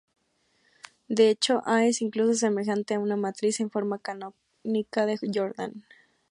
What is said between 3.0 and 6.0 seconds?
matriz en forma canónica de Jordan.